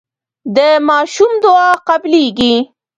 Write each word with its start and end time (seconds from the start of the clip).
د 0.55 0.57
ماشوم 0.89 1.31
دعا 1.43 1.69
قبليږي. 1.87 2.55